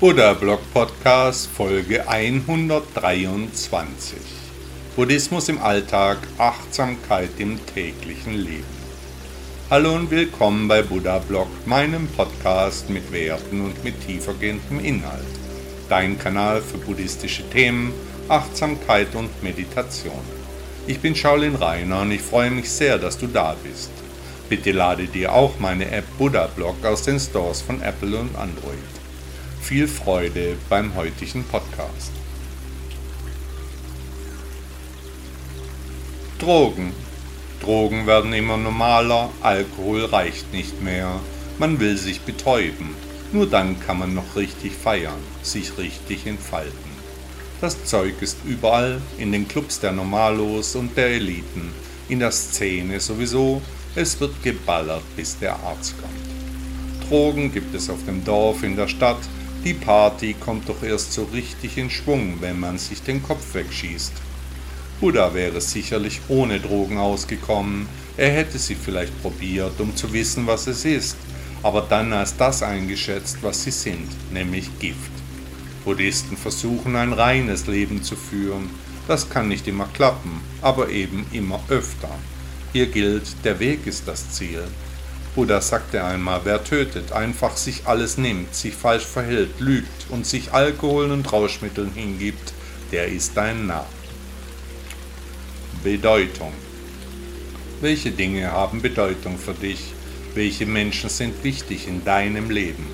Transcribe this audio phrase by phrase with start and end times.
[0.00, 4.16] Buddha Blog Podcast Folge 123
[4.94, 8.62] Buddhismus im Alltag, Achtsamkeit im täglichen Leben.
[9.68, 15.26] Hallo und willkommen bei Buddha Blog, meinem Podcast mit Werten und mit tiefergehendem Inhalt.
[15.88, 17.92] Dein Kanal für buddhistische Themen,
[18.28, 20.22] Achtsamkeit und Meditation.
[20.86, 23.90] Ich bin Shaolin Rainer und ich freue mich sehr, dass du da bist.
[24.48, 28.78] Bitte lade dir auch meine App Buddha Blog aus den Stores von Apple und Android
[29.68, 32.10] viel Freude beim heutigen Podcast.
[36.38, 36.94] Drogen.
[37.60, 41.20] Drogen werden immer normaler, Alkohol reicht nicht mehr,
[41.58, 42.96] man will sich betäuben.
[43.30, 46.72] Nur dann kann man noch richtig feiern, sich richtig entfalten.
[47.60, 51.72] Das Zeug ist überall, in den Clubs der Normalos und der Eliten,
[52.08, 53.60] in der Szene sowieso,
[53.94, 57.06] es wird geballert, bis der Arzt kommt.
[57.10, 59.18] Drogen gibt es auf dem Dorf, in der Stadt,
[59.68, 64.14] die Party kommt doch erst so richtig in Schwung, wenn man sich den Kopf wegschießt.
[64.98, 67.86] Buddha wäre sicherlich ohne Drogen ausgekommen,
[68.16, 71.18] er hätte sie vielleicht probiert, um zu wissen, was es ist,
[71.62, 75.12] aber dann als das eingeschätzt, was sie sind, nämlich Gift.
[75.84, 78.70] Buddhisten versuchen ein reines Leben zu führen,
[79.06, 82.08] das kann nicht immer klappen, aber eben immer öfter.
[82.72, 84.62] Hier gilt, der Weg ist das Ziel,
[85.38, 90.52] Buddha sagte einmal, wer tötet, einfach sich alles nimmt, sich falsch verhält, lügt und sich
[90.52, 92.52] Alkohol und Rauschmitteln hingibt,
[92.90, 93.86] der ist ein Narr.
[95.84, 96.52] Bedeutung.
[97.80, 99.92] Welche Dinge haben Bedeutung für dich?
[100.34, 102.88] Welche Menschen sind wichtig in deinem Leben?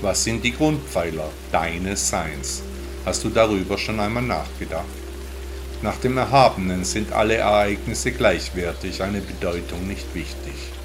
[0.00, 2.62] Was sind die Grundpfeiler deines Seins?
[3.04, 4.84] Hast du darüber schon einmal nachgedacht?
[5.82, 10.77] Nach dem Erhabenen sind alle Ereignisse gleichwertig, eine Bedeutung nicht wichtig.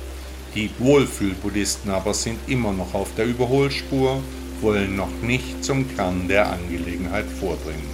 [0.56, 4.22] Die Wohlfühl-Buddhisten aber sind immer noch auf der Überholspur,
[4.62, 7.90] wollen noch nicht zum Kern der Angelegenheit vordringen.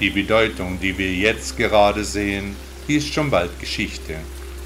[0.00, 2.56] Die Bedeutung, die wir jetzt gerade sehen,
[2.88, 4.16] die ist schon bald Geschichte,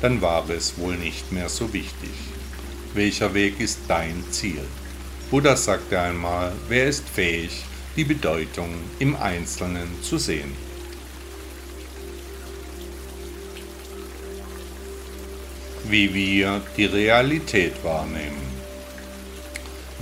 [0.01, 2.11] dann war es wohl nicht mehr so wichtig.
[2.95, 4.63] Welcher Weg ist dein Ziel?
[5.31, 7.65] Buddha sagte einmal, wer ist fähig,
[7.97, 10.53] die Bedeutung im Einzelnen zu sehen?
[15.89, 18.43] Wie wir die Realität wahrnehmen.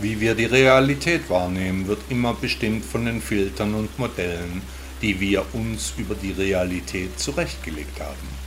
[0.01, 4.63] Wie wir die Realität wahrnehmen, wird immer bestimmt von den Filtern und Modellen,
[5.01, 8.43] die wir uns über die Realität zurechtgelegt haben.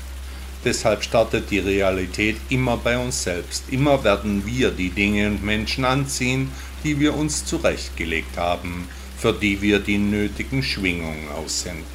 [0.64, 3.66] Deshalb startet die Realität immer bei uns selbst.
[3.70, 6.50] Immer werden wir die Dinge und Menschen anziehen,
[6.84, 11.86] die wir uns zurechtgelegt haben, für die wir die nötigen Schwingungen aussenden.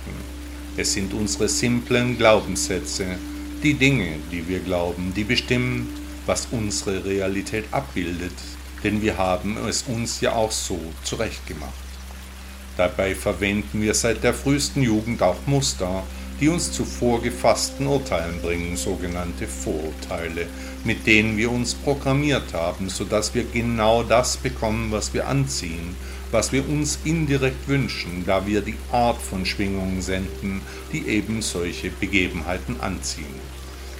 [0.76, 3.18] Es sind unsere simplen Glaubenssätze,
[3.62, 5.88] die Dinge, die wir glauben, die bestimmen,
[6.26, 8.32] was unsere Realität abbildet,
[8.82, 11.72] denn wir haben es uns ja auch so zurechtgemacht.
[12.76, 16.04] Dabei verwenden wir seit der frühesten Jugend auch Muster,
[16.40, 20.46] die uns zu vorgefassten Urteilen bringen, sogenannte Vorurteile,
[20.84, 25.94] mit denen wir uns programmiert haben, sodass wir genau das bekommen, was wir anziehen,
[26.30, 31.90] was wir uns indirekt wünschen, da wir die Art von Schwingungen senden, die eben solche
[31.90, 33.49] Begebenheiten anziehen.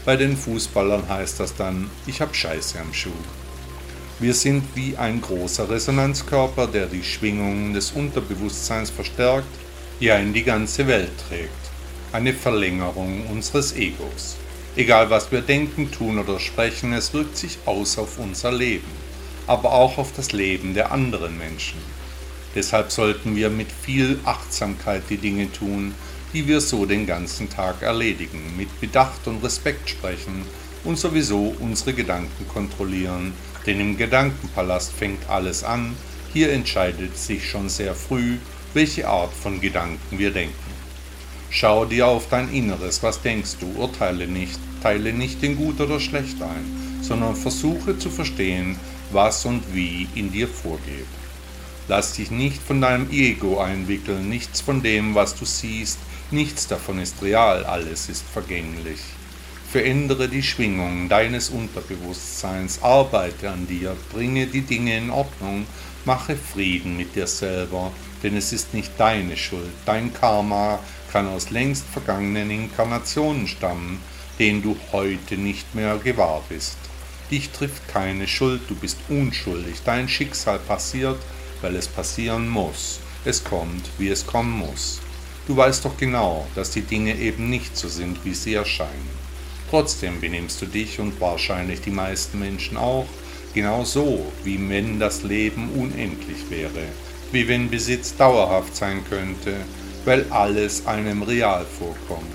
[0.05, 3.11] Bei den Fußballern heißt das dann, ich hab Scheiße am Schuh.
[4.19, 9.49] Wir sind wie ein großer Resonanzkörper, der die Schwingungen des Unterbewusstseins verstärkt,
[9.99, 11.51] ja in die ganze Welt trägt.
[12.13, 14.37] Eine Verlängerung unseres Egos.
[14.75, 18.91] Egal was wir denken, tun oder sprechen, es wirkt sich aus auf unser Leben,
[19.47, 21.79] aber auch auf das Leben der anderen Menschen.
[22.55, 25.95] Deshalb sollten wir mit viel Achtsamkeit die Dinge tun,
[26.33, 30.45] die wir so den ganzen Tag erledigen, mit Bedacht und Respekt sprechen
[30.85, 33.33] und sowieso unsere Gedanken kontrollieren,
[33.67, 35.97] denn im Gedankenpalast fängt alles an,
[36.33, 38.37] hier entscheidet sich schon sehr früh,
[38.75, 40.55] welche Art von Gedanken wir denken.
[41.51, 45.99] Schau dir auf dein Inneres, was denkst du, urteile nicht, teile nicht in gut oder
[45.99, 48.77] schlecht ein, sondern versuche zu verstehen,
[49.11, 51.07] was und wie in dir vorgeht.
[51.89, 55.99] Lass dich nicht von deinem Ego einwickeln, nichts von dem, was du siehst,
[56.33, 59.01] nichts davon ist real, alles ist vergänglich.
[59.71, 65.67] Verändere die Schwingung deines Unterbewusstseins, arbeite an dir, bringe die Dinge in Ordnung,
[66.05, 67.93] mache Frieden mit dir selber,
[68.23, 69.71] denn es ist nicht deine Schuld.
[69.87, 70.81] Dein Karma
[71.13, 74.01] kann aus längst vergangenen Inkarnationen stammen,
[74.39, 76.77] denen du heute nicht mehr gewahr bist.
[77.31, 79.83] Dich trifft keine Schuld, du bist unschuldig.
[79.85, 81.19] Dein Schicksal passiert,
[81.61, 82.99] weil es passieren muss.
[83.25, 85.01] Es kommt, wie es kommen muss.
[85.51, 89.11] Du weißt doch genau, dass die Dinge eben nicht so sind, wie sie erscheinen.
[89.69, 93.09] Trotzdem benimmst du dich und wahrscheinlich die meisten Menschen auch
[93.53, 96.85] genau so, wie wenn das Leben unendlich wäre,
[97.33, 99.55] wie wenn Besitz dauerhaft sein könnte,
[100.05, 102.31] weil alles einem real vorkommt.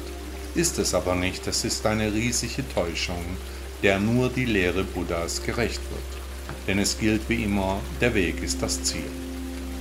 [0.54, 3.24] Ist es aber nicht, es ist eine riesige Täuschung,
[3.82, 6.68] der nur die Lehre Buddhas gerecht wird.
[6.68, 9.10] Denn es gilt wie immer, der Weg ist das Ziel.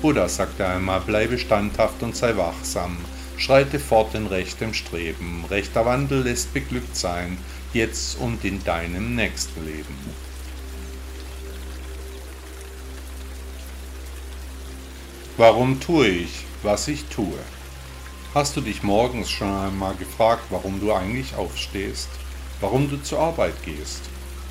[0.01, 2.97] Buddha sagte einmal, bleibe standhaft und sei wachsam,
[3.37, 7.37] Schreite fort in rechtem Streben, rechter Wandel lässt beglückt sein,
[7.73, 9.99] jetzt und in deinem nächsten Leben.
[15.37, 17.39] Warum tue ich, was ich tue?
[18.35, 22.09] Hast du dich morgens schon einmal gefragt, warum du eigentlich aufstehst?
[22.61, 24.03] Warum du zur Arbeit gehst?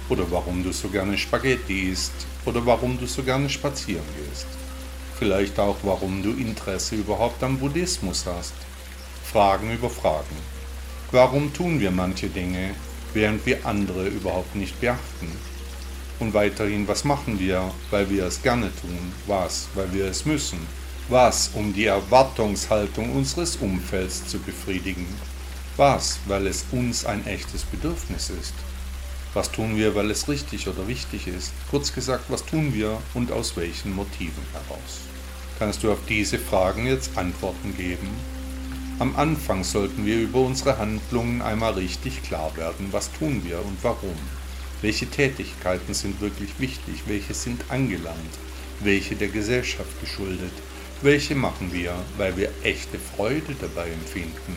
[0.10, 2.14] Oder warum du so gerne Spaghetti isst?
[2.46, 4.48] Oder warum du so gerne spazieren gehst?
[5.18, 8.54] Vielleicht auch, warum du Interesse überhaupt am Buddhismus hast?
[9.34, 10.36] Fragen über Fragen.
[11.12, 12.76] Warum tun wir manche Dinge,
[13.16, 15.32] während wir andere überhaupt nicht beachten?
[16.20, 19.12] Und weiterhin, was machen wir, weil wir es gerne tun?
[19.26, 20.60] Was, weil wir es müssen?
[21.10, 25.08] Was, um die Erwartungshaltung unseres Umfelds zu befriedigen?
[25.78, 28.54] Was, weil es uns ein echtes Bedürfnis ist?
[29.34, 31.54] Was tun wir, weil es richtig oder wichtig ist?
[31.72, 35.00] Kurz gesagt, was tun wir und aus welchen Motiven heraus?
[35.58, 38.10] Kannst du auf diese Fragen jetzt Antworten geben?
[39.00, 43.78] Am Anfang sollten wir über unsere Handlungen einmal richtig klar werden, was tun wir und
[43.82, 44.16] warum.
[44.84, 48.38] Welche Tätigkeiten sind wirklich wichtig, welche sind angelangt,
[48.82, 50.54] welche der Gesellschaft geschuldet,
[51.02, 54.56] welche machen wir, weil wir echte Freude dabei empfinden.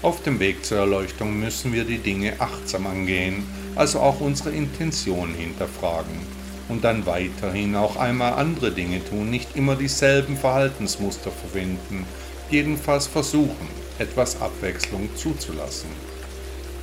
[0.00, 3.42] Auf dem Weg zur Erleuchtung müssen wir die Dinge achtsam angehen,
[3.74, 6.20] also auch unsere Intention hinterfragen
[6.68, 12.06] und dann weiterhin auch einmal andere Dinge tun, nicht immer dieselben Verhaltensmuster verwenden,
[12.50, 13.68] jedenfalls versuchen,
[13.98, 15.88] etwas Abwechslung zuzulassen.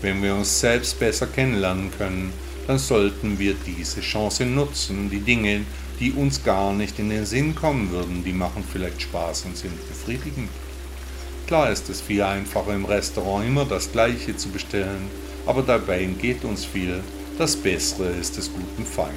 [0.01, 2.33] Wenn wir uns selbst besser kennenlernen können,
[2.67, 5.61] dann sollten wir diese Chance nutzen, die Dinge,
[5.99, 9.87] die uns gar nicht in den Sinn kommen würden, die machen vielleicht Spaß und sind
[9.87, 10.49] befriedigend.
[11.47, 15.09] Klar ist es viel einfacher im Restaurant immer das Gleiche zu bestellen,
[15.45, 17.03] aber dabei entgeht uns viel.
[17.37, 19.11] Das Bessere ist des guten Feind.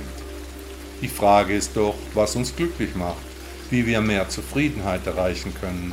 [1.00, 3.22] Die Frage ist doch, was uns glücklich macht,
[3.70, 5.92] wie wir mehr Zufriedenheit erreichen können,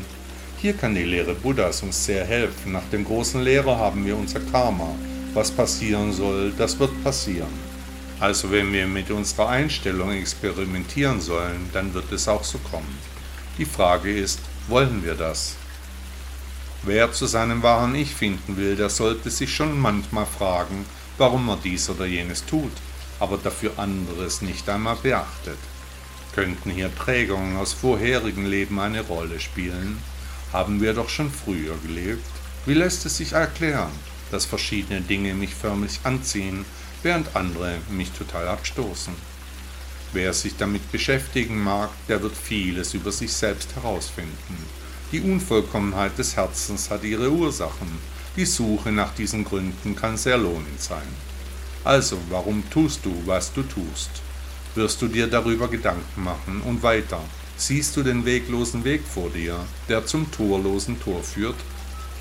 [0.61, 2.73] hier kann die Lehre Buddhas uns sehr helfen.
[2.73, 4.93] Nach dem großen Lehrer haben wir unser Karma.
[5.33, 7.49] Was passieren soll, das wird passieren.
[8.19, 12.99] Also wenn wir mit unserer Einstellung experimentieren sollen, dann wird es auch so kommen.
[13.57, 15.55] Die Frage ist, wollen wir das?
[16.83, 20.85] Wer zu seinem wahren Ich finden will, der sollte sich schon manchmal fragen,
[21.17, 22.73] warum er dies oder jenes tut,
[23.19, 25.57] aber dafür anderes nicht einmal beachtet.
[26.35, 29.97] Könnten hier Prägungen aus vorherigen Leben eine Rolle spielen?
[30.53, 32.25] Haben wir doch schon früher gelebt.
[32.65, 33.91] Wie lässt es sich erklären,
[34.31, 36.65] dass verschiedene Dinge mich förmlich anziehen,
[37.03, 39.13] während andere mich total abstoßen?
[40.13, 44.57] Wer sich damit beschäftigen mag, der wird vieles über sich selbst herausfinden.
[45.11, 47.99] Die Unvollkommenheit des Herzens hat ihre Ursachen.
[48.35, 51.07] Die Suche nach diesen Gründen kann sehr lohnend sein.
[51.83, 54.09] Also, warum tust du, was du tust?
[54.75, 57.21] Wirst du dir darüber Gedanken machen und weiter,
[57.61, 59.55] Siehst du den weglosen Weg vor dir,
[59.87, 61.57] der zum torlosen Tor führt?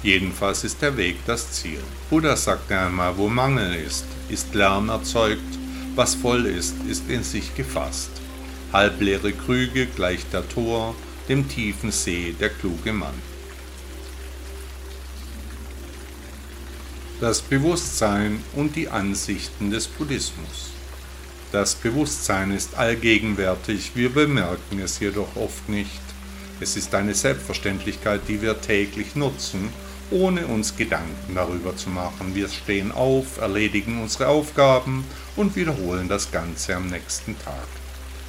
[0.03, 1.81] Jedenfalls ist der Weg das Ziel.
[2.11, 5.59] Buddha sagte einmal, wo Mangel ist, ist Lärm erzeugt,
[5.95, 8.11] was voll ist, ist in sich gefasst.
[8.71, 10.95] Halbleere Krüge gleicht der Tor,
[11.31, 13.15] dem tiefen See der kluge Mann.
[17.19, 20.80] Das Bewusstsein und die Ansichten des Buddhismus.
[21.52, 26.00] Das Bewusstsein ist allgegenwärtig, wir bemerken es jedoch oft nicht.
[26.61, 29.69] Es ist eine Selbstverständlichkeit, die wir täglich nutzen,
[30.12, 32.37] ohne uns Gedanken darüber zu machen.
[32.37, 35.04] Wir stehen auf, erledigen unsere Aufgaben
[35.35, 37.66] und wiederholen das Ganze am nächsten Tag.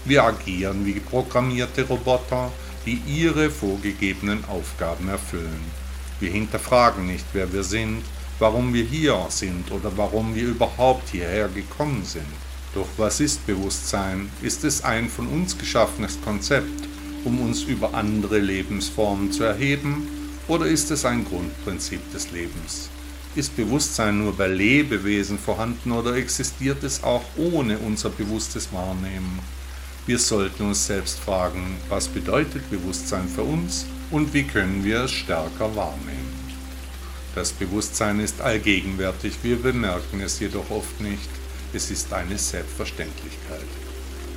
[0.04, 2.52] Wir agieren wie programmierte Roboter,
[2.88, 5.72] die ihre vorgegebenen Aufgaben erfüllen.
[6.20, 8.02] Wir hinterfragen nicht, wer wir sind,
[8.40, 12.26] warum wir hier sind oder warum wir überhaupt hierher gekommen sind.
[12.74, 14.30] Doch was ist Bewusstsein?
[14.42, 16.88] Ist es ein von uns geschaffenes Konzept,
[17.26, 20.08] um uns über andere Lebensformen zu erheben,
[20.48, 22.90] oder ist es ein Grundprinzip des Lebens?
[23.36, 29.40] Ist Bewusstsein nur bei Lebewesen vorhanden oder existiert es auch ohne unser bewusstes Wahrnehmen?
[30.06, 35.12] Wir sollten uns selbst fragen, was bedeutet Bewusstsein für uns und wie können wir es
[35.12, 36.42] stärker wahrnehmen.
[37.36, 41.30] Das Bewusstsein ist allgegenwärtig, wir bemerken es jedoch oft nicht.
[41.74, 43.68] Es ist eine Selbstverständlichkeit.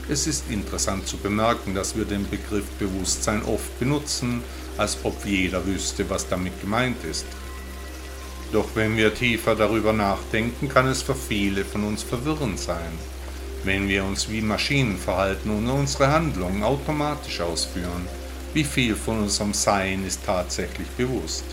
[0.09, 4.43] Es ist interessant zu bemerken, dass wir den Begriff Bewusstsein oft benutzen,
[4.77, 7.27] als ob jeder wüsste, was damit gemeint ist.
[8.53, 12.93] Doch wenn wir tiefer darüber nachdenken, kann es für viele von uns verwirrend sein.
[13.65, 18.07] Wenn wir uns wie Maschinen verhalten und unsere Handlungen automatisch ausführen,
[18.53, 21.45] wie viel von unserem Sein ist tatsächlich bewusst?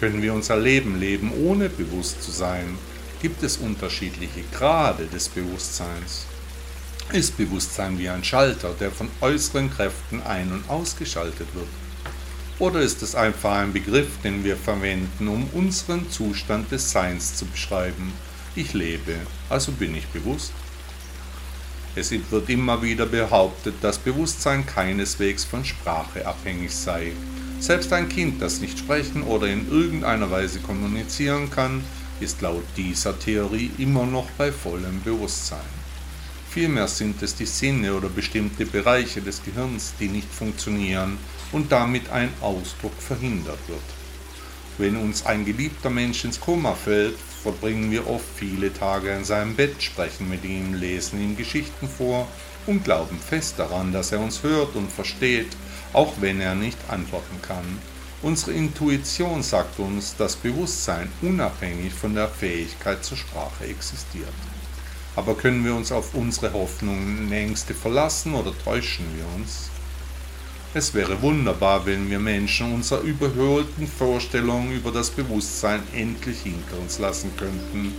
[0.00, 2.76] Können wir unser Leben leben, ohne bewusst zu sein?
[3.22, 6.26] Gibt es unterschiedliche Grade des Bewusstseins?
[7.12, 11.68] Ist Bewusstsein wie ein Schalter, der von äußeren Kräften ein- und ausgeschaltet wird?
[12.58, 17.46] Oder ist es einfach ein Begriff, den wir verwenden, um unseren Zustand des Seins zu
[17.46, 18.12] beschreiben?
[18.54, 19.14] Ich lebe,
[19.48, 20.52] also bin ich bewusst.
[21.94, 27.12] Es wird immer wieder behauptet, dass Bewusstsein keineswegs von Sprache abhängig sei.
[27.60, 31.82] Selbst ein Kind, das nicht sprechen oder in irgendeiner Weise kommunizieren kann,
[32.20, 35.86] ist laut dieser Theorie immer noch bei vollem Bewusstsein.
[36.50, 41.18] Vielmehr sind es die Sinne oder bestimmte Bereiche des Gehirns, die nicht funktionieren
[41.52, 43.80] und damit ein Ausdruck verhindert wird.
[44.78, 49.54] Wenn uns ein geliebter Mensch ins Koma fällt, verbringen wir oft viele Tage in seinem
[49.54, 52.26] Bett, sprechen mit ihm, lesen ihm Geschichten vor
[52.66, 55.48] und glauben fest daran, dass er uns hört und versteht,
[55.92, 57.78] auch wenn er nicht antworten kann.
[58.26, 64.34] Unsere Intuition sagt uns, dass Bewusstsein unabhängig von der Fähigkeit zur Sprache existiert.
[65.14, 69.70] Aber können wir uns auf unsere Hoffnungen und Ängste verlassen oder täuschen wir uns?
[70.74, 76.98] Es wäre wunderbar, wenn wir Menschen unserer überholten Vorstellungen über das Bewusstsein endlich hinter uns
[76.98, 77.92] lassen könnten.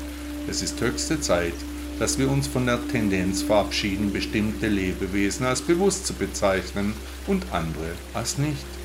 [0.49, 1.55] Es ist höchste Zeit,
[1.99, 6.95] dass wir uns von der Tendenz verabschieden, bestimmte Lebewesen als bewusst zu bezeichnen
[7.27, 8.76] und andere als nicht.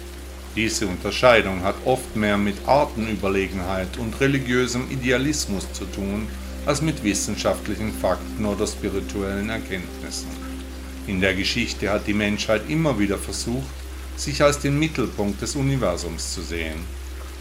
[0.54, 6.28] Diese Unterscheidung hat oft mehr mit Artenüberlegenheit und religiösem Idealismus zu tun,
[6.66, 10.28] als mit wissenschaftlichen Fakten oder spirituellen Erkenntnissen.
[11.06, 13.72] In der Geschichte hat die Menschheit immer wieder versucht,
[14.16, 16.84] sich als den Mittelpunkt des Universums zu sehen.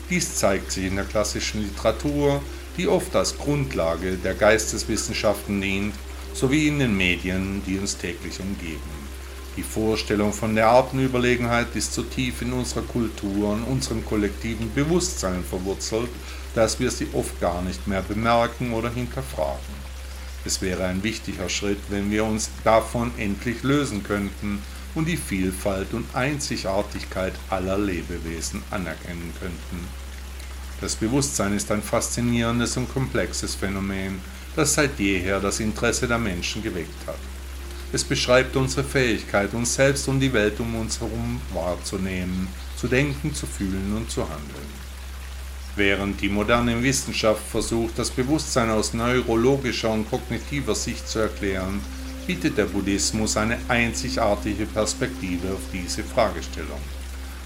[0.10, 2.42] Dies zeigt sich in der klassischen Literatur,
[2.78, 5.96] die oft als Grundlage der Geisteswissenschaften dient,
[6.34, 9.01] sowie in den Medien, die uns täglich umgeben.
[9.58, 15.44] Die Vorstellung von der Artenüberlegenheit ist so tief in unserer Kultur und unserem kollektiven Bewusstsein
[15.44, 16.10] verwurzelt,
[16.56, 19.82] dass wir sie oft gar nicht mehr bemerken oder hinterfragen.
[20.46, 24.64] Es wäre ein wichtiger Schritt, wenn wir uns davon endlich lösen könnten
[24.96, 29.88] und die Vielfalt und Einzigartigkeit aller Lebewesen anerkennen könnten.
[30.80, 34.20] Das Bewusstsein ist ein faszinierendes und komplexes Phänomen,
[34.56, 37.31] das seit jeher das Interesse der Menschen geweckt hat.
[37.94, 43.34] Es beschreibt unsere Fähigkeit, uns selbst und die Welt um uns herum wahrzunehmen, zu denken,
[43.34, 44.82] zu fühlen und zu handeln.
[45.76, 51.82] Während die moderne Wissenschaft versucht, das Bewusstsein aus neurologischer und kognitiver Sicht zu erklären,
[52.28, 56.82] bietet der Buddhismus eine einzigartige Perspektive auf diese Fragestellung.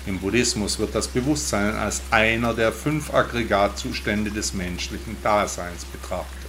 [0.05, 6.44] Im Buddhismus wird das Bewusstsein als einer der fünf Aggregatzustände des menschlichen Daseins betrachtet.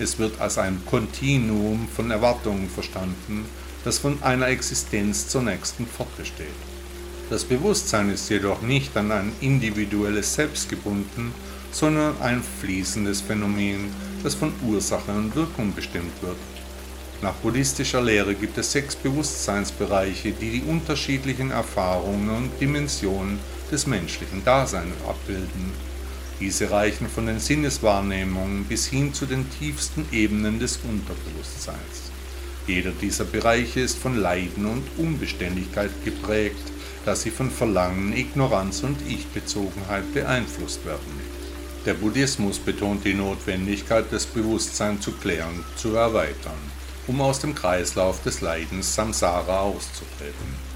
[0.00, 3.44] Es wird als ein Kontinuum von Erwartungen verstanden,
[3.84, 6.46] das von einer Existenz zur nächsten fortbesteht.
[7.30, 11.34] Das Bewusstsein ist jedoch nicht an ein individuelles Selbst gebunden,
[11.72, 13.90] sondern ein fließendes Phänomen,
[14.22, 16.36] das von Ursache und Wirkung bestimmt wird.
[17.20, 23.40] Nach buddhistischer Lehre gibt es sechs Bewusstseinsbereiche, die die unterschiedlichen Erfahrungen und Dimensionen
[23.70, 25.72] des menschlichen Daseins abbilden.
[26.40, 32.12] Diese reichen von den Sinneswahrnehmungen bis hin zu den tiefsten Ebenen des Unterbewusstseins.
[32.68, 36.62] Jeder dieser Bereiche ist von Leiden und Unbeständigkeit geprägt,
[37.04, 41.38] dass sie von Verlangen, Ignoranz und Ich-Bezogenheit beeinflusst werden.
[41.86, 46.60] Der Buddhismus betont die Notwendigkeit, das Bewusstsein zu klären, zu erweitern,
[47.06, 50.68] um aus dem Kreislauf des Leidens Samsara auszutreten.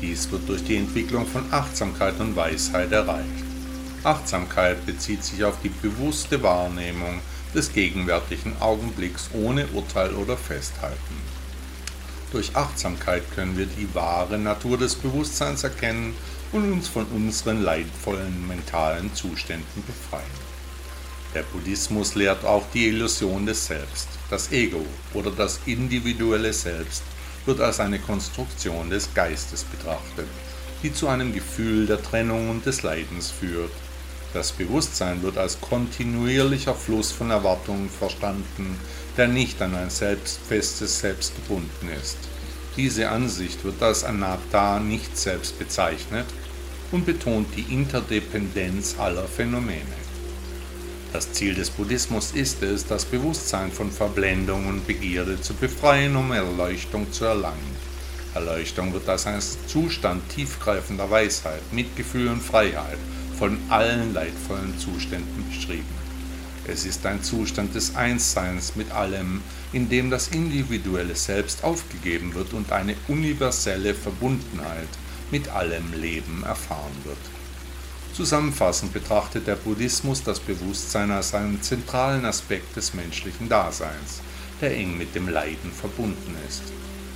[0.00, 3.43] Dies wird durch die Entwicklung von Achtsamkeit und Weisheit erreicht.
[4.04, 7.20] Achtsamkeit bezieht sich auf die bewusste Wahrnehmung
[7.54, 11.16] des gegenwärtigen Augenblicks ohne Urteil oder Festhalten.
[12.32, 16.14] Durch Achtsamkeit können wir die wahre Natur des Bewusstseins erkennen
[16.52, 20.24] und uns von unseren leidvollen mentalen Zuständen befreien.
[21.34, 24.08] Der Buddhismus lehrt auch die Illusion des Selbst.
[24.30, 24.84] Das Ego
[25.14, 27.02] oder das individuelle Selbst
[27.46, 30.28] wird als eine Konstruktion des Geistes betrachtet,
[30.82, 33.72] die zu einem Gefühl der Trennung und des Leidens führt.
[34.34, 38.80] Das Bewusstsein wird als kontinuierlicher Fluss von Erwartungen verstanden,
[39.16, 42.18] der nicht an ein selbstfestes Selbst gebunden ist.
[42.76, 46.26] Diese Ansicht wird als Anatta nicht selbst bezeichnet
[46.90, 50.02] und betont die Interdependenz aller Phänomene.
[51.12, 56.32] Das Ziel des Buddhismus ist es, das Bewusstsein von Verblendung und Begierde zu befreien, um
[56.32, 57.76] Erleuchtung zu erlangen.
[58.34, 62.98] Erleuchtung wird als ein Zustand tiefgreifender Weisheit, Mitgefühl und Freiheit
[63.38, 66.04] von allen leidvollen Zuständen beschrieben.
[66.66, 72.54] Es ist ein Zustand des Einsseins mit allem, in dem das individuelle Selbst aufgegeben wird
[72.54, 74.88] und eine universelle Verbundenheit
[75.30, 77.18] mit allem Leben erfahren wird.
[78.14, 84.22] Zusammenfassend betrachtet der Buddhismus das Bewusstsein als einen zentralen Aspekt des menschlichen Daseins,
[84.60, 86.62] der eng mit dem Leiden verbunden ist.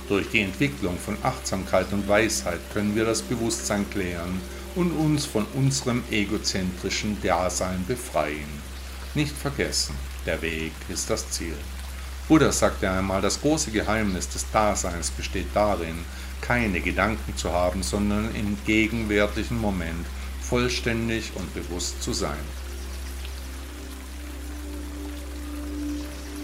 [0.09, 4.41] Durch die Entwicklung von Achtsamkeit und Weisheit können wir das Bewusstsein klären
[4.79, 8.47] und uns von unserem egozentrischen Dasein befreien.
[9.13, 9.93] Nicht vergessen,
[10.25, 11.57] der Weg ist das Ziel.
[12.29, 16.05] Buddha sagte einmal, das große Geheimnis des Daseins besteht darin,
[16.39, 20.05] keine Gedanken zu haben, sondern im gegenwärtigen Moment
[20.41, 22.39] vollständig und bewusst zu sein.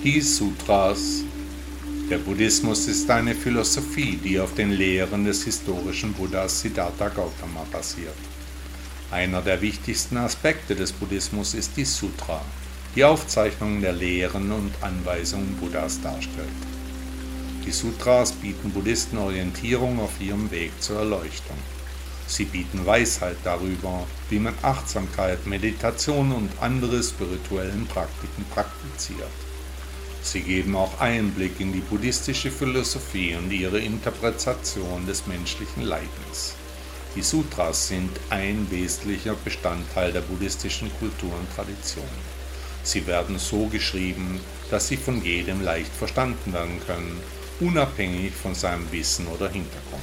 [0.03, 1.23] Die Sutras.
[2.07, 8.13] Der Buddhismus ist eine Philosophie, die auf den Lehren des historischen Buddhas Siddhartha Gautama basiert.
[9.09, 12.43] Einer der wichtigsten Aspekte des Buddhismus ist die Sutra,
[12.95, 16.47] die Aufzeichnung der Lehren und Anweisungen Buddhas darstellt.
[17.65, 21.57] Die Sutras bieten Buddhisten Orientierung auf ihrem Weg zur Erleuchtung.
[22.27, 29.44] Sie bieten Weisheit darüber, wie man Achtsamkeit, Meditation und andere spirituellen Praktiken praktiziert.
[30.25, 36.55] Sie geben auch Einblick in die buddhistische Philosophie und ihre Interpretation des menschlichen Leidens.
[37.15, 42.09] Die Sutras sind ein wesentlicher Bestandteil der buddhistischen Kultur und Tradition.
[42.81, 44.39] Sie werden so geschrieben,
[44.71, 47.21] dass sie von jedem leicht verstanden werden können,
[47.59, 50.01] unabhängig von seinem Wissen oder Hintergrund.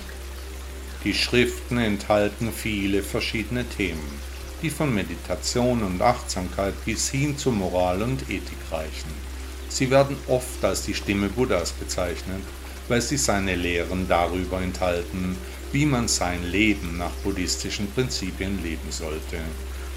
[1.03, 4.21] Die Schriften enthalten viele verschiedene Themen,
[4.63, 9.32] die von Meditation und Achtsamkeit bis hin zu Moral und Ethik reichen.
[9.73, 12.43] Sie werden oft als die Stimme Buddhas bezeichnet,
[12.89, 15.35] weil sie seine Lehren darüber enthalten,
[15.73, 19.39] wie man sein Leben nach buddhistischen Prinzipien leben sollte.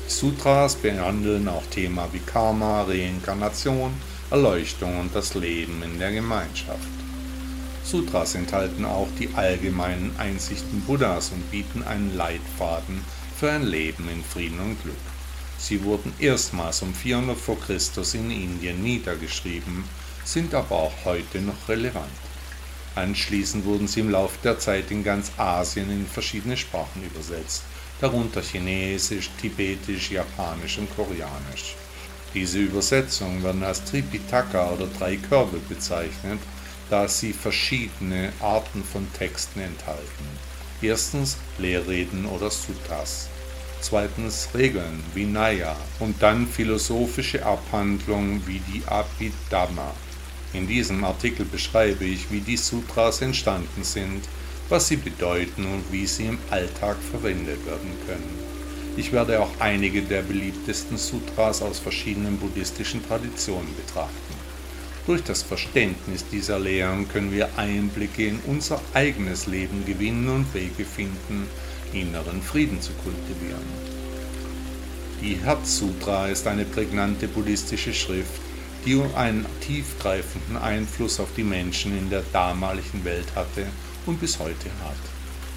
[0.08, 3.92] Sutras behandeln auch Themen wie Karma, Reinkarnation,
[4.32, 6.88] Erleuchtung und das Leben in der Gemeinschaft.
[7.84, 13.02] Sutras enthalten auch die allgemeinen Einsichten Buddhas und bieten einen Leitfaden
[13.38, 14.96] für ein Leben in Frieden und Glück.
[15.58, 19.84] Sie wurden erstmals um 400 vor Christus in Indien niedergeschrieben,
[20.24, 22.12] sind aber auch heute noch relevant.
[22.96, 27.64] Anschließend wurden sie im Laufe der Zeit in ganz Asien in verschiedene Sprachen übersetzt,
[28.00, 31.76] darunter Chinesisch, Tibetisch, Japanisch und Koreanisch.
[32.34, 36.40] Diese Übersetzungen werden als Tripitaka oder drei Körbe bezeichnet
[36.90, 40.26] da sie verschiedene Arten von Texten enthalten.
[40.82, 43.30] Erstens Lehrreden oder Suttas.
[43.82, 49.94] Zweitens Regeln wie Naya und dann philosophische Abhandlungen wie die Abhidhamma.
[50.54, 54.24] In diesem Artikel beschreibe ich, wie die Sutras entstanden sind,
[54.70, 58.56] was sie bedeuten und wie sie im Alltag verwendet werden können.
[58.98, 64.36] Ich werde auch einige der beliebtesten Sutras aus verschiedenen buddhistischen Traditionen betrachten.
[65.06, 70.86] Durch das Verständnis dieser Lehren können wir Einblicke in unser eigenes Leben gewinnen und Wege
[70.86, 71.48] finden,
[71.96, 73.96] inneren Frieden zu kultivieren.
[75.22, 78.42] Die Herzsutra ist eine prägnante buddhistische Schrift,
[78.86, 83.66] die einen tiefgreifenden Einfluss auf die Menschen in der damaligen Welt hatte
[84.06, 84.98] und bis heute hat.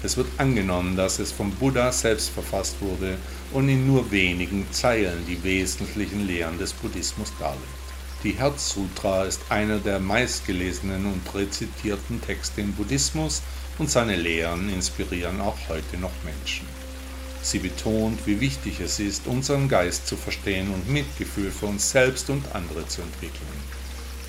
[0.01, 3.17] Es wird angenommen, dass es vom Buddha selbst verfasst wurde
[3.51, 7.63] und in nur wenigen Zeilen die wesentlichen Lehren des Buddhismus darlegt.
[8.23, 13.41] Die Herzsutra ist einer der meistgelesenen und rezitierten Texte im Buddhismus
[13.79, 16.67] und seine Lehren inspirieren auch heute noch Menschen.
[17.41, 22.29] Sie betont, wie wichtig es ist, unseren Geist zu verstehen und Mitgefühl für uns selbst
[22.29, 23.79] und andere zu entwickeln.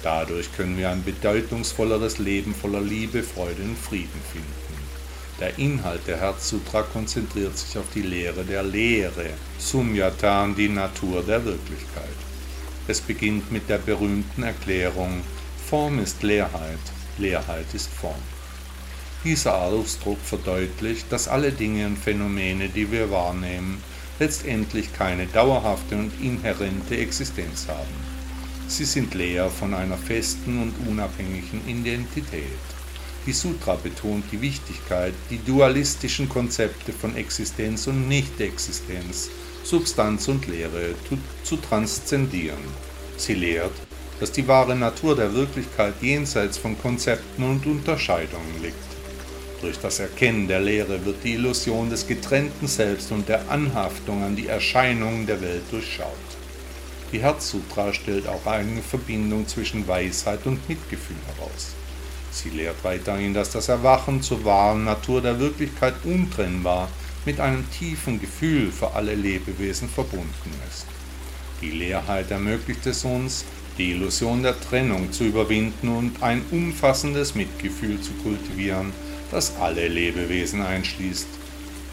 [0.03, 4.71] Dadurch können wir ein bedeutungsvolleres Leben voller Liebe, Freude und Frieden finden.
[5.41, 11.45] Der Inhalt der Herzsutra konzentriert sich auf die Lehre der Lehre, Sumyatan, die Natur der
[11.45, 12.17] Wirklichkeit.
[12.87, 15.23] Es beginnt mit der berühmten Erklärung
[15.69, 16.81] Form ist Leerheit,
[17.19, 18.23] Leerheit ist Form.
[19.23, 23.83] Dieser Ausdruck verdeutlicht, dass alle Dinge und Phänomene, die wir wahrnehmen,
[24.19, 28.21] letztendlich keine dauerhafte und inhärente Existenz haben.
[28.69, 32.45] Sie sind leer von einer festen und unabhängigen Identität.
[33.27, 39.29] Die Sutra betont die Wichtigkeit, die dualistischen Konzepte von Existenz und Nichtexistenz
[39.63, 40.95] Substanz und Lehre
[41.45, 42.65] zu transzendieren.
[43.17, 43.75] Sie lehrt,
[44.19, 48.90] dass die wahre Natur der Wirklichkeit jenseits von Konzepten und Unterscheidungen liegt.
[49.61, 54.35] Durch das Erkennen der Lehre wird die Illusion des getrennten Selbst und der Anhaftung an
[54.35, 56.07] die Erscheinungen der Welt durchschaut.
[57.13, 61.75] Die Herzsutra stellt auch eine Verbindung zwischen Weisheit und Mitgefühl heraus.
[62.33, 66.89] Sie lehrt weiterhin, dass das Erwachen zur wahren Natur der Wirklichkeit untrennbar
[67.27, 70.87] mit einem tiefen Gefühl für alle Lebewesen verbunden ist.
[71.61, 73.45] Die Leerheit ermöglicht es uns,
[73.77, 78.93] die Illusion der Trennung zu überwinden und ein umfassendes Mitgefühl zu kultivieren,
[79.31, 81.29] das alle Lebewesen einschließt.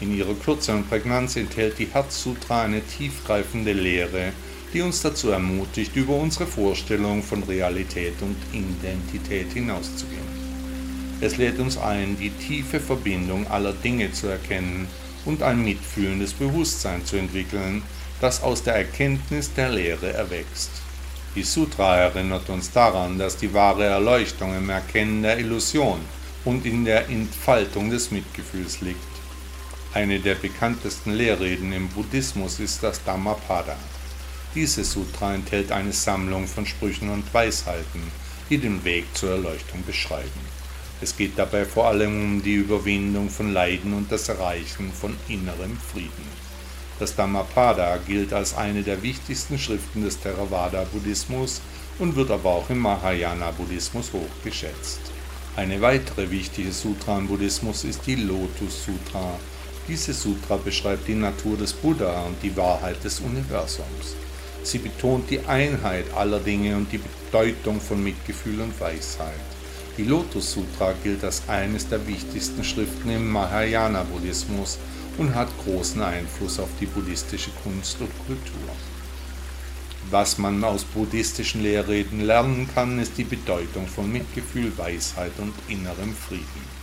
[0.00, 4.32] In ihrer Kürze und Prägnanz enthält die Herzsutra eine tiefgreifende Lehre,
[4.72, 10.38] die uns dazu ermutigt, über unsere Vorstellung von Realität und Identität hinauszugehen.
[11.20, 14.86] Es lädt uns ein, die tiefe Verbindung aller Dinge zu erkennen
[15.24, 17.82] und ein mitfühlendes Bewusstsein zu entwickeln,
[18.20, 20.70] das aus der Erkenntnis der Lehre erwächst.
[21.34, 26.00] Die Sutra erinnert uns daran, dass die wahre Erleuchtung im Erkennen der Illusion
[26.44, 28.98] und in der Entfaltung des Mitgefühls liegt.
[29.94, 33.76] Eine der bekanntesten Lehrreden im Buddhismus ist das Dhammapada.
[34.54, 38.02] Diese Sutra enthält eine Sammlung von Sprüchen und Weisheiten,
[38.50, 40.58] die den Weg zur Erleuchtung beschreiben.
[41.00, 45.76] Es geht dabei vor allem um die Überwindung von Leiden und das Erreichen von innerem
[45.92, 46.48] Frieden.
[46.98, 51.60] Das Dhammapada gilt als eine der wichtigsten Schriften des Theravada-Buddhismus
[52.00, 55.00] und wird aber auch im Mahayana-Buddhismus hoch geschätzt.
[55.58, 59.40] Eine weitere wichtige Sutra im Buddhismus ist die Lotus Sutra.
[59.88, 64.14] Diese Sutra beschreibt die Natur des Buddha und die Wahrheit des Universums.
[64.62, 69.40] Sie betont die Einheit aller Dinge und die Bedeutung von Mitgefühl und Weisheit.
[69.96, 74.78] Die Lotus Sutra gilt als eines der wichtigsten Schriften im Mahayana-Buddhismus
[75.16, 78.76] und hat großen Einfluss auf die buddhistische Kunst und Kultur.
[80.10, 86.14] Was man aus buddhistischen Lehrreden lernen kann, ist die Bedeutung von Mitgefühl, Weisheit und innerem
[86.14, 86.78] Frieden.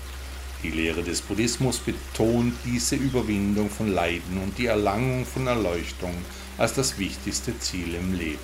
[0.62, 6.14] Die Lehre des Buddhismus betont diese Überwindung von Leiden und die Erlangung von Erleuchtung
[6.60, 8.40] als das wichtigste Ziel im Leben.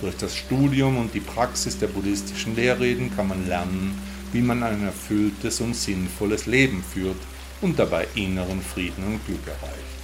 [0.00, 4.00] Durch das Studium und die Praxis der buddhistischen Lehrreden kann man lernen,
[4.32, 7.20] wie man ein erfülltes und sinnvolles Leben führt
[7.62, 9.98] und dabei inneren Frieden und Glück erreicht.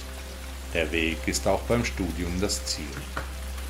[0.73, 2.83] Der Weg ist auch beim Studium das Ziel.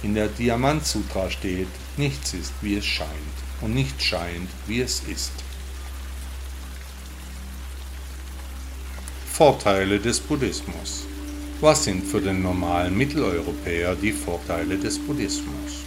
[0.05, 3.09] In der Diamant Sutra steht, nichts ist, wie es scheint,
[3.59, 5.33] und nichts scheint, wie es ist.
[9.33, 11.05] Vorteile des Buddhismus
[11.61, 15.85] was sind für den normalen Mitteleuropäer die Vorteile des Buddhismus?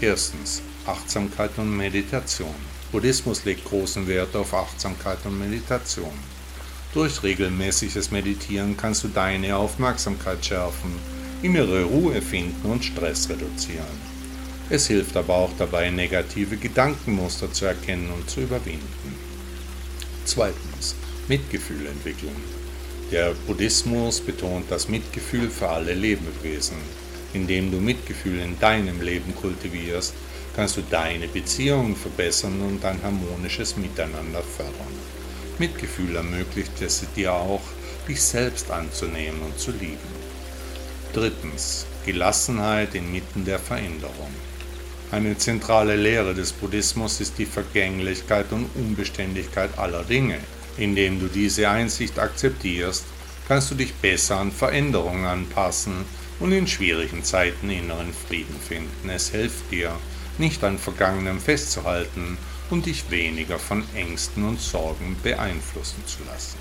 [0.00, 2.54] Erstens Achtsamkeit und Meditation.
[2.90, 6.18] Buddhismus legt großen Wert auf Achtsamkeit und Meditation.
[6.94, 10.94] Durch regelmäßiges Meditieren kannst du deine Aufmerksamkeit schärfen,
[11.44, 14.14] innere Ruhe finden und Stress reduzieren.
[14.70, 19.14] Es hilft aber auch dabei, negative Gedankenmuster zu erkennen und zu überwinden.
[20.24, 20.94] Zweitens
[21.28, 22.36] Mitgefühl entwickeln.
[23.10, 26.78] Der Buddhismus betont das Mitgefühl für alle Lebewesen.
[27.34, 30.14] Indem du Mitgefühl in deinem Leben kultivierst,
[30.56, 34.94] kannst du deine Beziehungen verbessern und ein harmonisches Miteinander fördern.
[35.58, 37.62] Mitgefühl ermöglicht es dir auch,
[38.08, 40.13] dich selbst anzunehmen und zu lieben.
[41.14, 41.86] Drittens.
[42.04, 44.34] Gelassenheit inmitten der Veränderung.
[45.12, 50.38] Eine zentrale Lehre des Buddhismus ist die Vergänglichkeit und Unbeständigkeit aller Dinge.
[50.76, 53.04] Indem du diese Einsicht akzeptierst,
[53.46, 56.04] kannst du dich besser an Veränderungen anpassen
[56.40, 59.08] und in schwierigen Zeiten inneren Frieden finden.
[59.08, 59.92] Es hilft dir,
[60.38, 62.38] nicht an Vergangenem festzuhalten
[62.70, 66.58] und dich weniger von Ängsten und Sorgen beeinflussen zu lassen.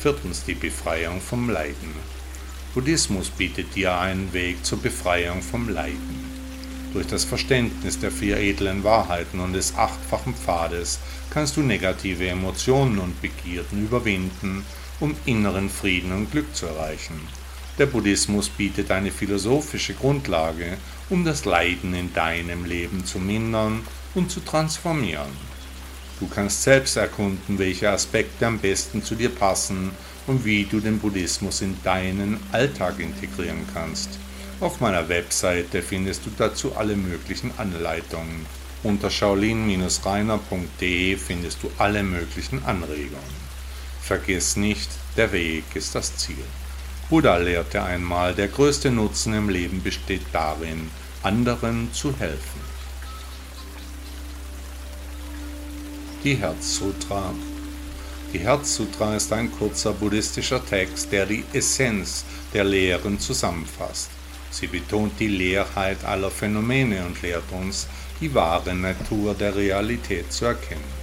[0.00, 2.21] Viertens die Befreiung vom Leiden.
[2.74, 6.32] Buddhismus bietet dir einen Weg zur Befreiung vom Leiden.
[6.94, 12.98] Durch das Verständnis der vier edlen Wahrheiten und des achtfachen Pfades kannst du negative Emotionen
[12.98, 14.64] und Begierden überwinden,
[15.00, 17.20] um inneren Frieden und Glück zu erreichen.
[17.78, 20.78] Der Buddhismus bietet eine philosophische Grundlage,
[21.10, 23.82] um das Leiden in deinem Leben zu mindern
[24.14, 25.52] und zu transformieren.
[26.20, 29.90] Du kannst selbst erkunden, welche Aspekte am besten zu dir passen
[30.26, 34.18] und wie du den Buddhismus in deinen Alltag integrieren kannst.
[34.60, 38.44] Auf meiner Webseite findest du dazu alle möglichen Anleitungen.
[38.84, 43.42] Unter shaolin-reiner.de findest du alle möglichen Anregungen.
[44.00, 46.44] Vergiss nicht, der Weg ist das Ziel.
[47.08, 50.90] Buddha lehrte einmal, der größte Nutzen im Leben besteht darin,
[51.22, 52.60] anderen zu helfen.
[56.24, 57.32] Die Herzsutra
[58.32, 64.08] Die Herzsutra ist ein kurzer buddhistischer Text, der die Essenz der Lehren zusammenfasst.
[64.50, 67.86] Sie betont die Leerheit aller Phänomene und lehrt uns,
[68.22, 71.02] die wahre Natur der Realität zu erkennen.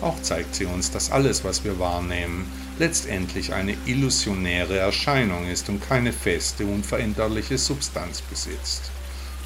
[0.00, 2.50] Auch zeigt sie uns, dass alles, was wir wahrnehmen,
[2.80, 8.90] letztendlich eine illusionäre Erscheinung ist und keine feste, unveränderliche Substanz besitzt.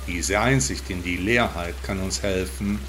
[0.07, 2.81] Diese Einsicht in die Leerheit kann uns helfen,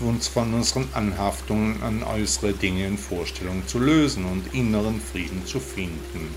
[0.00, 5.60] uns von unseren Anhaftungen an äußere Dinge und Vorstellungen zu lösen und inneren Frieden zu
[5.60, 6.34] finden.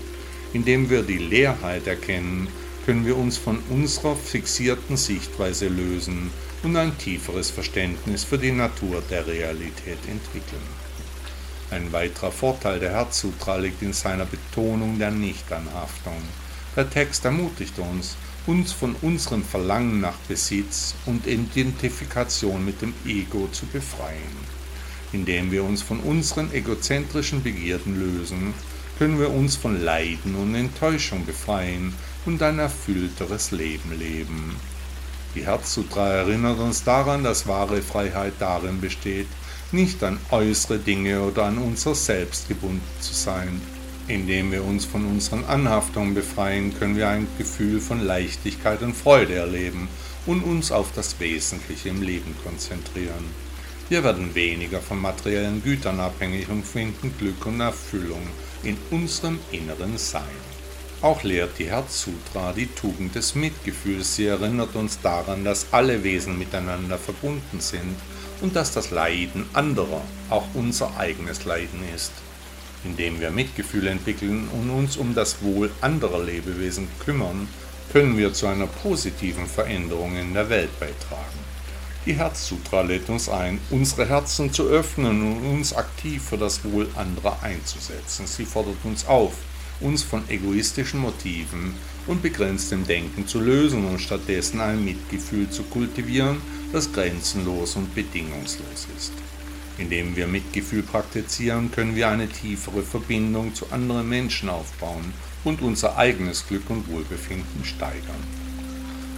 [0.52, 2.48] Indem wir die Leerheit erkennen,
[2.86, 6.30] können wir uns von unserer fixierten Sichtweise lösen
[6.62, 10.62] und ein tieferes Verständnis für die Natur der Realität entwickeln.
[11.70, 16.22] Ein weiterer Vorteil der Herzsutra liegt in seiner Betonung der Nichtanhaftung.
[16.76, 23.48] Der Text ermutigt uns, uns von unserem Verlangen nach Besitz und Identifikation mit dem Ego
[23.52, 24.54] zu befreien.
[25.12, 28.52] Indem wir uns von unseren egozentrischen Begierden lösen,
[28.98, 31.94] können wir uns von Leiden und Enttäuschung befreien
[32.26, 34.56] und ein erfüllteres Leben leben.
[35.34, 39.26] Die Herzsutra erinnert uns daran, dass wahre Freiheit darin besteht,
[39.72, 43.60] nicht an äußere Dinge oder an unser Selbst gebunden zu sein,
[44.08, 49.34] indem wir uns von unseren Anhaftungen befreien, können wir ein Gefühl von Leichtigkeit und Freude
[49.34, 49.88] erleben
[50.26, 53.24] und uns auf das Wesentliche im Leben konzentrieren.
[53.88, 58.22] Wir werden weniger von materiellen Gütern abhängig und finden Glück und Erfüllung
[58.62, 60.22] in unserem inneren Sein.
[61.02, 64.16] Auch lehrt die Herzsutra die Tugend des Mitgefühls.
[64.16, 67.96] Sie erinnert uns daran, dass alle Wesen miteinander verbunden sind
[68.40, 72.23] und dass das Leiden anderer auch unser eigenes Leiden ist
[72.84, 77.48] indem wir Mitgefühl entwickeln und uns um das Wohl anderer Lebewesen kümmern,
[77.92, 81.44] können wir zu einer positiven Veränderung in der Welt beitragen.
[82.06, 86.86] Die Herzsutra lädt uns ein, unsere Herzen zu öffnen und uns aktiv für das Wohl
[86.96, 88.26] anderer einzusetzen.
[88.26, 89.32] Sie fordert uns auf,
[89.80, 91.74] uns von egoistischen Motiven
[92.06, 96.42] und begrenztem Denken zu lösen und stattdessen ein Mitgefühl zu kultivieren,
[96.72, 99.12] das grenzenlos und bedingungslos ist.
[99.76, 105.96] Indem wir Mitgefühl praktizieren, können wir eine tiefere Verbindung zu anderen Menschen aufbauen und unser
[105.98, 108.44] eigenes Glück und Wohlbefinden steigern.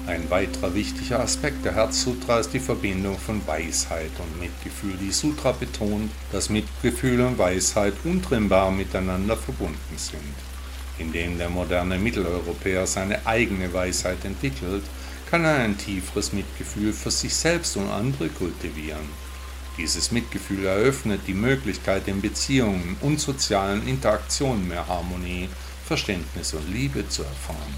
[0.06, 4.94] Ein weiterer wichtiger Aspekt der Herzsutra ist die Verbindung von Weisheit und Mitgefühl.
[5.00, 10.20] Die Sutra betont, dass Mitgefühl und Weisheit untrennbar miteinander verbunden sind.
[10.98, 14.84] Indem der moderne Mitteleuropäer seine eigene Weisheit entwickelt,
[15.28, 19.25] kann er ein tieferes Mitgefühl für sich selbst und andere kultivieren.
[19.78, 25.50] Dieses Mitgefühl eröffnet die Möglichkeit, in Beziehungen und sozialen Interaktionen mehr Harmonie,
[25.84, 27.74] Verständnis und Liebe zu erfahren.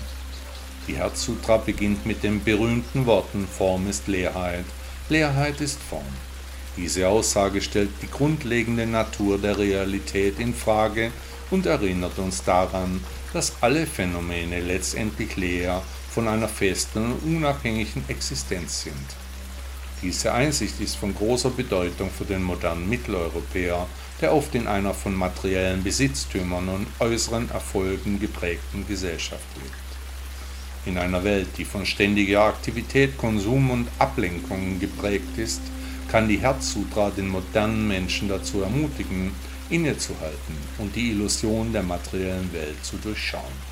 [0.87, 4.65] Die Herzsutra beginnt mit den berühmten Worten Form ist Leerheit,
[5.09, 6.07] Leerheit ist Form.
[6.77, 11.11] Diese Aussage stellt die grundlegende Natur der Realität in Frage
[11.51, 18.85] und erinnert uns daran, dass alle Phänomene letztendlich leer von einer festen und unabhängigen Existenz
[18.85, 19.28] sind.
[20.01, 23.89] Diese Einsicht ist von großer Bedeutung für den modernen Mitteleuropäer,
[24.21, 30.87] der oft in einer von materiellen Besitztümern und äußeren Erfolgen geprägten Gesellschaft lebt.
[30.87, 35.63] In einer Welt, die von ständiger Aktivität, Konsum und Ablenkungen geprägt ist,
[36.09, 39.33] kann die Herzsutra den modernen Menschen dazu ermutigen,
[39.69, 43.69] innezuhalten und die Illusion der materiellen Welt zu durchschauen.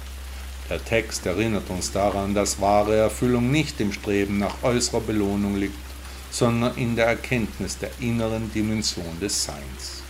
[0.68, 5.85] Der Text erinnert uns daran, dass wahre Erfüllung nicht im Streben nach äußerer Belohnung liegt,
[6.36, 10.02] sondern in der Erkenntnis der inneren Dimension des Seins.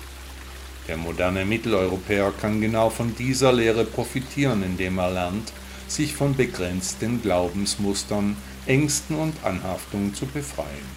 [0.89, 5.53] Der moderne Mitteleuropäer kann genau von dieser Lehre profitieren, indem er lernt,
[5.87, 8.37] sich von begrenzten Glaubensmustern,
[8.67, 10.97] Ängsten und Anhaftungen zu befreien.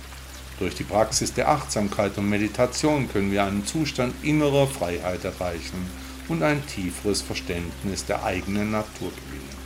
[0.58, 5.86] Durch die Praxis der Achtsamkeit und Meditation können wir einen Zustand innerer Freiheit erreichen
[6.28, 9.60] und ein tieferes Verständnis der eigenen Natur gewinnen.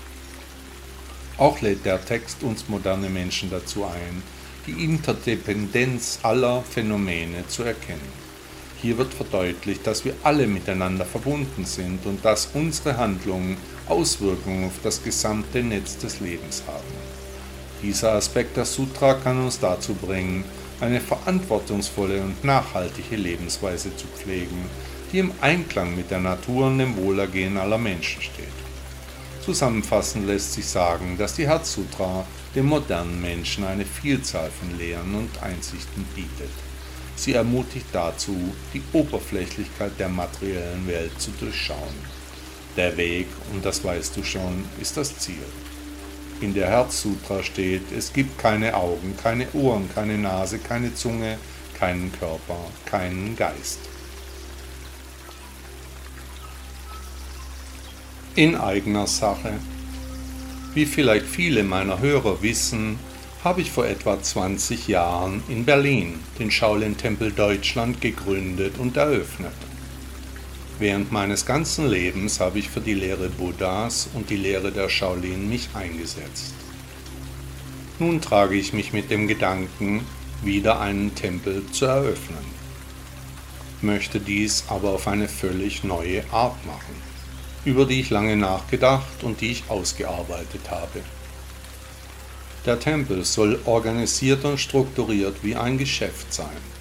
[1.37, 4.23] Auch lädt der Text uns moderne Menschen dazu ein,
[4.65, 8.23] die Interdependenz aller Phänomene zu erkennen.
[8.81, 14.79] Hier wird verdeutlicht, dass wir alle miteinander verbunden sind und dass unsere Handlungen Auswirkungen auf
[14.83, 16.83] das gesamte Netz des Lebens haben.
[17.81, 20.43] Dieser Aspekt der Sutra kann uns dazu bringen,
[20.79, 24.65] eine verantwortungsvolle und nachhaltige Lebensweise zu pflegen,
[25.11, 28.47] die im Einklang mit der Natur und dem Wohlergehen aller Menschen steht.
[29.45, 35.41] Zusammenfassend lässt sich sagen, dass die Herzsutra dem modernen Menschen eine Vielzahl von Lehren und
[35.41, 36.51] Einsichten bietet.
[37.15, 38.35] Sie ermutigt dazu,
[38.73, 41.95] die Oberflächlichkeit der materiellen Welt zu durchschauen.
[42.75, 45.45] Der Weg, und das weißt du schon, ist das Ziel.
[46.41, 51.37] In der Herzsutra steht, es gibt keine Augen, keine Ohren, keine Nase, keine Zunge,
[51.79, 53.79] keinen Körper, keinen Geist.
[58.35, 59.53] In eigener Sache.
[60.73, 62.97] Wie vielleicht viele meiner Hörer wissen,
[63.43, 69.53] habe ich vor etwa 20 Jahren in Berlin den Shaolin-Tempel Deutschland gegründet und eröffnet.
[70.79, 75.47] Während meines ganzen Lebens habe ich für die Lehre Buddhas und die Lehre der Shaolin
[75.47, 76.55] mich eingesetzt.
[77.99, 80.01] Nun trage ich mich mit dem Gedanken,
[80.41, 82.45] wieder einen Tempel zu eröffnen,
[83.81, 87.12] möchte dies aber auf eine völlig neue Art machen,
[87.65, 91.01] über die ich lange nachgedacht und die ich ausgearbeitet habe.
[92.65, 96.73] Der Tempel soll organisiert und strukturiert wie ein Geschäft sein.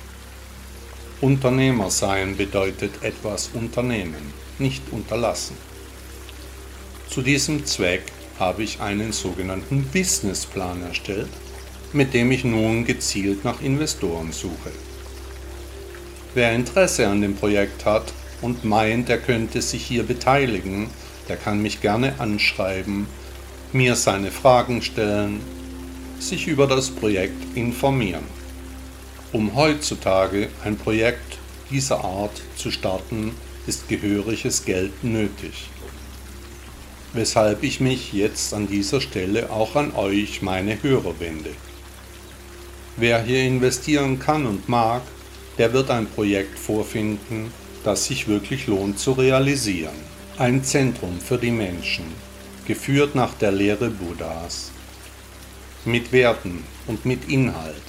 [1.21, 5.57] Unternehmer sein bedeutet etwas unternehmen, nicht unterlassen.
[7.09, 8.05] Zu diesem Zweck
[8.39, 11.31] habe ich einen sogenannten Businessplan erstellt,
[11.93, 14.73] mit dem ich nun gezielt nach Investoren suche.
[16.35, 20.91] Wer Interesse an dem Projekt hat und meint, er könnte sich hier beteiligen,
[21.29, 23.07] der kann mich gerne anschreiben,
[23.73, 25.41] mir seine Fragen stellen,
[26.19, 28.25] sich über das Projekt informieren.
[29.33, 31.39] Um heutzutage ein Projekt
[31.71, 33.33] dieser Art zu starten,
[33.67, 35.71] ist gehöriges Geld nötig
[37.13, 41.51] weshalb ich mich jetzt an dieser Stelle auch an euch, meine Hörer, wende.
[42.97, 45.03] Wer hier investieren kann und mag,
[45.59, 47.53] der wird ein Projekt vorfinden,
[47.85, 49.95] das sich wirklich lohnt zu realisieren.
[50.39, 52.05] Ein Zentrum für die Menschen,
[52.67, 54.71] geführt nach der Lehre Buddhas,
[55.85, 57.83] mit Werten und mit Inhalt.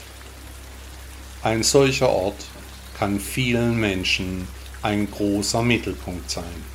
[1.41, 2.45] Ein solcher Ort
[2.97, 4.47] kann vielen Menschen
[4.81, 6.73] ein großer Mittelpunkt sein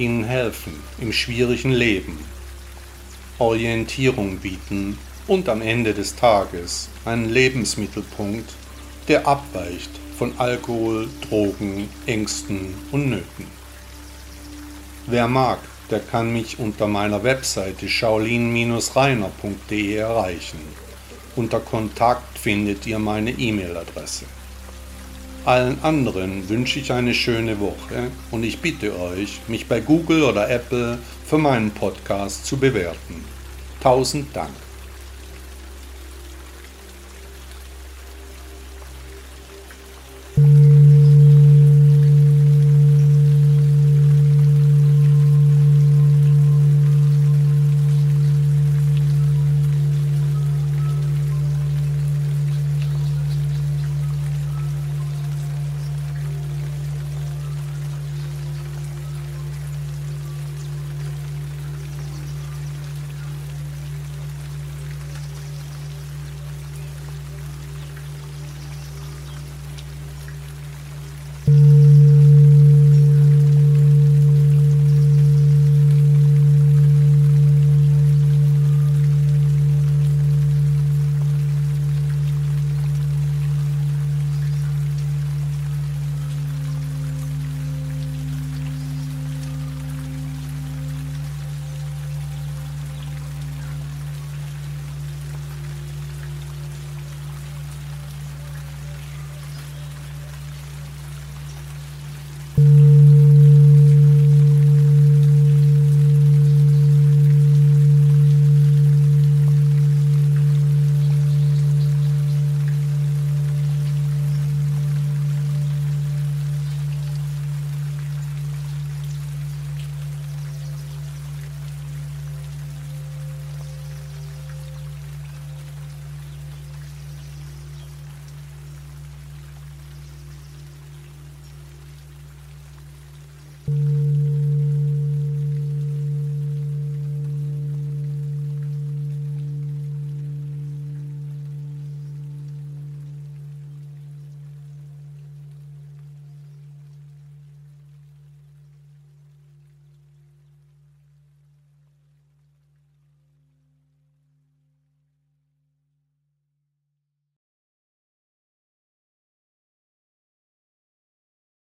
[0.00, 2.18] ihnen helfen im schwierigen Leben,
[3.38, 8.50] Orientierung bieten und am Ende des Tages einen Lebensmittelpunkt,
[9.08, 13.46] der abweicht von Alkohol, Drogen, Ängsten und Nöten.
[15.06, 20.58] Wer mag, der kann mich unter meiner Webseite shaolin-reiner.de erreichen.
[21.36, 24.26] Unter Kontakt findet ihr meine E-Mail-Adresse.
[25.46, 30.50] Allen anderen wünsche ich eine schöne Woche und ich bitte euch, mich bei Google oder
[30.50, 33.24] Apple für meinen Podcast zu bewerten.
[33.82, 34.52] Tausend Dank.